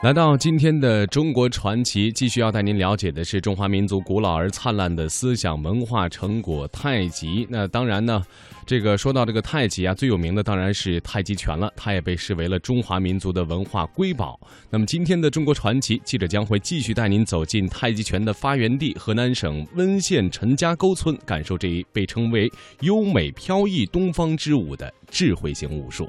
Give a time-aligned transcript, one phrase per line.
[0.00, 7.44] 来到今天的中国传奇，继续要带您了解的是中华民族古老而灿烂的思想文化成果——太极。
[7.50, 8.22] 那当然呢，
[8.64, 14.38] 这个说到这个太极啊，最有名的当然是太极拳了，它也被视为了中华民族的文化瑰宝。
[14.70, 22.48] 那么今天的中国传奇，记者将会继续带您走进太极拳的发源地——河南省温县陈家沟村，感受这一被称为
[22.82, 26.08] 优美飘逸东方之舞的智慧型武术。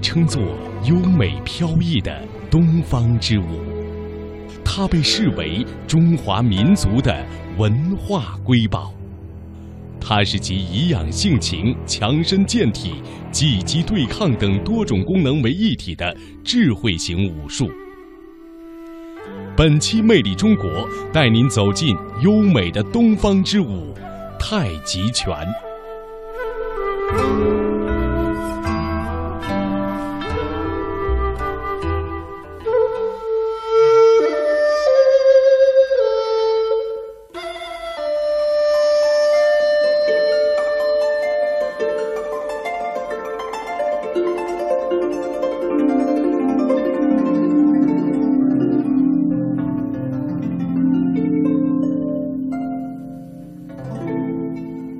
[0.00, 0.42] 称作
[0.84, 3.62] 优美飘逸的东方之舞，
[4.64, 7.24] 它被视为中华民族的
[7.56, 8.92] 文化瑰宝。
[10.00, 17.68] 它是集颐养性情、强身健体、积极对抗等多种功能为一体的智慧型武术。
[19.56, 20.64] 本期《魅力中国》
[21.12, 23.92] 带您走进优美的东方之舞——
[24.38, 25.36] 太极拳。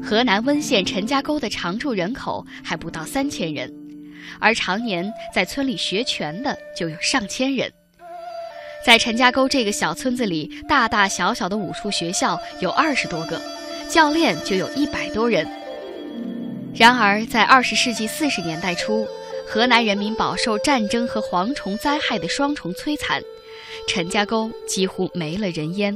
[0.09, 3.71] 河南温县陈家沟的常住人口还不到三千人，
[4.41, 7.71] 而常年在村里学拳的就有上千人。
[8.87, 13.39] 在陈家沟这个小村子里，大大小小的武术学校有二十多个，
[13.87, 15.47] 教练就有一百多人。
[16.75, 19.07] 然而，在二十世纪四十年代初，
[19.47, 23.23] 河南人民饱受战争和蝗虫灾害的双重摧残，
[23.87, 25.95] 陈家沟几乎没了人烟。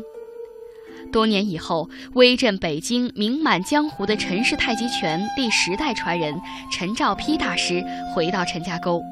[1.11, 6.35] 多年以后，威震北京、名满江湖的陈氏太极拳第十代传人
[6.71, 7.83] 陈兆丕大师
[8.15, 9.03] 回到陈家沟，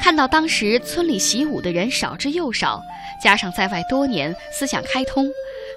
[0.00, 2.82] 看到当时村里习武的人少之又少，
[3.22, 5.26] 加上在外多年，思想开通，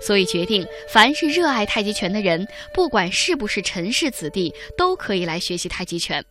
[0.06, 6.24] 所以决定凡是热爱太极拳的人，不管是不是陈氏子弟，都可以来学习太极拳。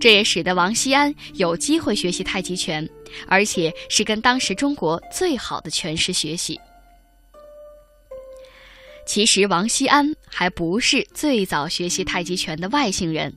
[0.00, 2.88] 这也使得王锡安有机会学习太极拳，
[3.28, 6.58] 而且是跟当时中国最好的拳师学习。
[9.06, 13.32] 其实王锡安还不是最早学习太极拳的外姓人，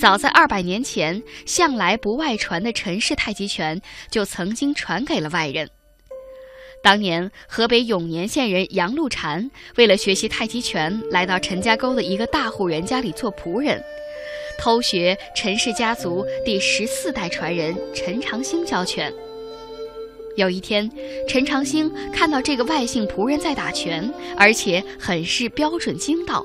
[0.00, 3.80] 早在二百年前，向来不外传的陈氏太极拳
[4.10, 5.68] 就曾经传给了外人。
[6.82, 13.82] 当年，河北永年县人杨露禅为了学习太极拳，来到陈家沟的一个大户人家里做仆人，
[14.58, 19.12] 偷学陈氏家族第十四代传人陈长兴教拳。
[20.36, 20.88] 有一天，
[21.26, 26.44] 陈长兴看到这个外姓仆人在打拳，而且很是标准精到。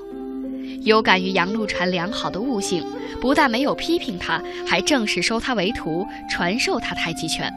[0.83, 2.85] 有感于杨露禅良好的悟性，
[3.19, 7.53] 不但没有批评他，还正式收他为徒，传授他太极拳。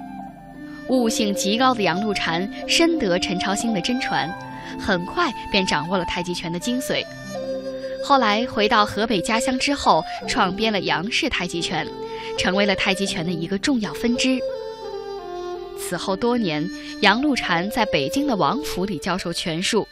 [0.88, 4.28] 悟性极高的杨露禅深得陈长兴的真传，
[4.76, 7.04] 很快便掌握了太极拳的精髓。
[8.02, 11.86] 后来回到河北家乡之后，创编了杨氏太极拳，
[12.36, 14.36] 成为了太极拳的一个重要分支。
[15.86, 16.66] 此后多年，
[17.02, 19.86] 杨露禅在北京的王府里教授拳术，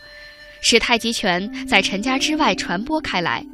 [0.62, 3.44] 使太极拳在陈家之外传播开来。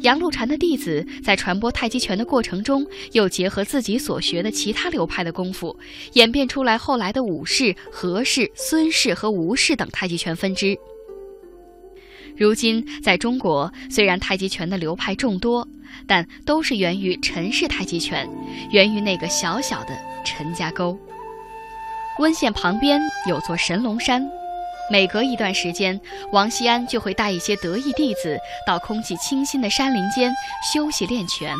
[0.00, 5.74] 杨露禅的弟子在传播太极拳的过程中，又结合自己所学的其他流派的功夫，
[6.12, 10.76] 演变出来后来的武氏、何氏、孙氏和吴氏等太极拳分支。
[12.36, 15.66] 如今，在中国，虽然太极拳的流派众多，
[16.06, 18.28] 但都是源于陈氏太极拳，
[18.70, 19.96] 源于那个小小的
[20.26, 20.98] 陈家沟。
[22.20, 24.24] 温县旁边有座神龙山，
[24.88, 30.32] 每隔一段时间，王锡安就会带一些得意弟子到空气清新的山林间
[30.72, 31.52] 休息练拳。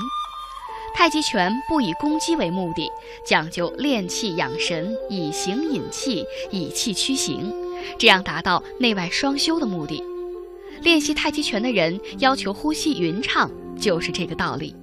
[0.94, 2.88] 太极拳不以攻击为目的，
[3.26, 7.52] 讲究练气养神，以形引气，以气驱形，
[7.98, 10.00] 这样达到内外双修的目的。
[10.82, 14.76] 练习太极拳的人要求呼吸匀畅，就是这个道理。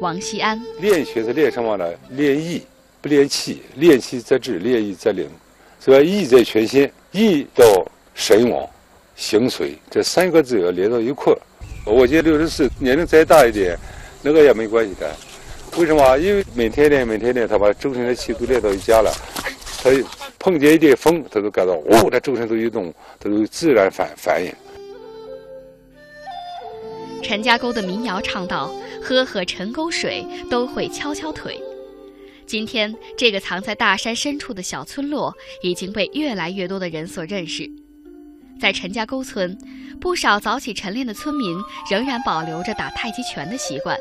[0.00, 1.84] 王锡安练拳是练什么呢？
[2.08, 2.62] 练意。
[3.00, 5.28] 不练气，练气则志，练意则灵。
[5.80, 7.64] 所以意在全心，意到
[8.14, 8.68] 神往，
[9.14, 11.32] 形随这三个字要连到一块
[11.86, 13.78] 我觉得六十四年龄再大一点，
[14.22, 15.10] 那个也没关系的。
[15.76, 16.18] 为什么？
[16.18, 19.12] 因为每天练，每天练，他把周身的气都练到一家了。
[19.80, 19.90] 他
[20.38, 24.52] 碰见一点风，他都感到哦，他周身都一动，他都自然反反应。
[27.22, 31.62] 陈家沟的民谣唱道：“喝喝陈沟水，都会敲敲腿。”
[32.48, 37.70] 今天，这个藏在大山深处的小村落已经被越来越多的人所认识。
[38.58, 39.54] 在陈家沟村，
[40.00, 41.54] 不少早起晨练的村民
[41.90, 43.98] 仍然保留着打太极拳的习惯。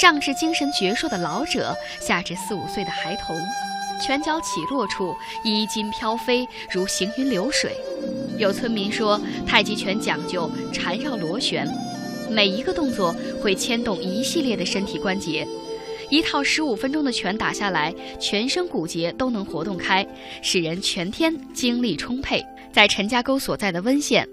[0.00, 3.40] 上至精神矍铄的老者，下至四五岁的孩童，
[4.04, 5.14] 拳脚起落处
[5.44, 7.76] 衣襟飘飞，如行云流水。
[8.36, 11.68] 有村民说，太极拳讲究缠绕螺旋，
[12.28, 15.46] 每一个动作会牵动一系列的身体关节。
[16.14, 20.06] 一套十五分钟的拳打下来，全身骨节都能活动开，
[20.42, 22.40] 使人全天精力充沛。
[22.72, 24.24] 在陈家沟所在的温县，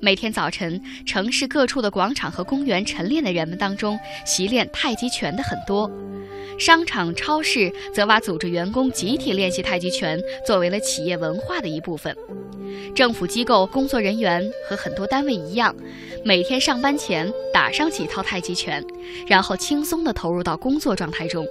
[0.00, 5.90] 每天早晨，城市各处的广场和公园晨练的人们当中，习练太极拳的很多。
[6.60, 12.14] 商场、超市则把组织员工集体练习太极拳作为了企业文化的一部分。
[12.94, 15.74] 政府机构工作人员和很多单位一样，
[16.22, 18.84] 每天上班前打上几套太极拳，
[19.26, 21.46] 然后轻松地投入到工作状态中。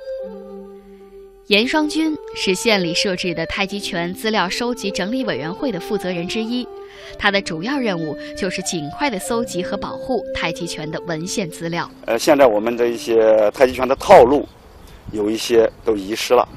[1.48, 6.68] 严双军是县里设置的太极拳资料收集整理委员会的负责人之一，
[7.18, 11.90] 他的主要任务就是尽快的搜集和保护太极拳的文献资料。
[12.06, 14.48] 呃，现在我们的一些太极拳的套路，
[15.12, 16.48] 有一些都遗失了，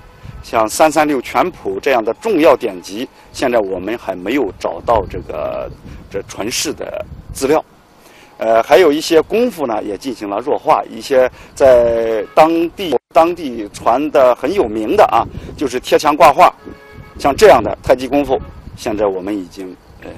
[0.43, 5.71] 像《三三六全谱》这样的重要典籍，现在我们还没有找到这个
[6.11, 7.65] 这传世的资料。
[8.39, 12.95] 呃，还有一些功夫呢，也进行了弱化，一些在当地。
[13.15, 15.21] 当地传的很有名的啊，
[15.55, 16.51] 就是贴墙挂画，
[17.19, 18.41] 像这样的太极功夫，
[18.75, 20.09] 现在我们已经呃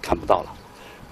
[0.00, 0.52] 看不到了。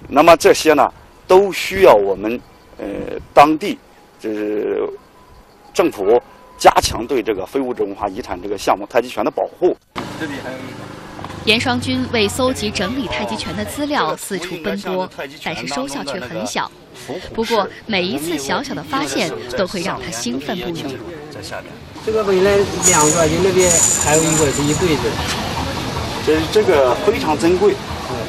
[0.09, 0.93] 那么这些呢，
[1.29, 2.41] 都需要我们
[2.77, 2.87] 呃
[3.33, 3.79] 当地
[4.19, 4.83] 就是
[5.81, 6.21] 政府
[6.59, 9.75] 加强对这个非物质文化遗产这个项目太极拳的保护。
[10.21, 11.47] 这里还有一个。
[11.47, 15.09] 严双军为搜集整理太极拳的资料四处奔波，
[15.43, 16.71] 但是收效却很小。
[17.35, 20.83] 不过每一次小小的发现都会让他兴奋不已。
[21.31, 21.73] 在下面，
[22.05, 23.73] 这个本来两个，就那边
[24.05, 25.11] 还有一个是一对子。
[26.27, 27.73] 这这个非常珍贵，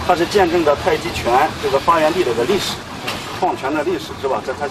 [0.07, 2.75] 它是见证着太极拳这个发源地的个历史，
[3.41, 4.39] 创泉的历史是吧？
[4.45, 4.67] 这它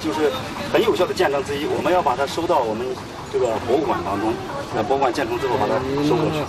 [0.00, 0.32] 就是
[0.72, 1.66] 很有效的见证之一。
[1.66, 2.86] 我们要把它收到我们
[3.30, 4.32] 这个博物馆当中。
[4.74, 5.76] 那博物馆建成之后，把它
[6.08, 6.40] 收过去。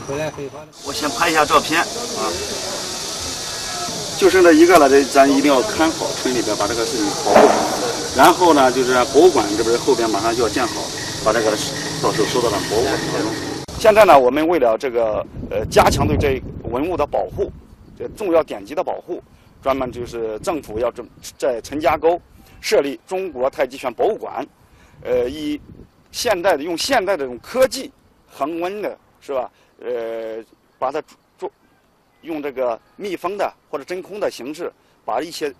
[0.85, 2.23] 我先拍一下照片啊，
[4.17, 7.53] 就剩这一个了，这咱一定要看好村里边把这个事情保护好。
[8.15, 10.79] 然后呢，就是博物馆这边后边马上就要建好，
[11.25, 11.51] 把这个
[12.01, 13.29] 到时候收到了博物馆当中。
[13.77, 15.21] 现在呢，我们为了这个
[15.51, 17.51] 呃加强对这文物的保护，
[17.99, 19.21] 这重要典籍的保护，
[19.61, 21.07] 专门就是政府要正
[21.37, 22.21] 在陈家沟
[22.61, 24.45] 设立中国太极拳博物馆，
[25.03, 25.59] 呃，以
[26.11, 27.91] 现代的用现代的这种科技。
[28.29, 29.49] 恒温的是吧？
[29.79, 30.43] 呃，
[30.77, 31.01] 把它
[31.39, 31.49] 做
[32.21, 34.71] 用这个密封的或者真空的形式，
[35.03, 35.51] 把一些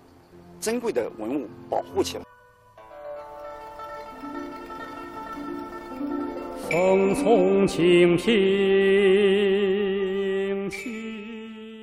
[0.60, 2.24] 珍贵的文物保护起来。
[6.70, 9.67] 风从清平。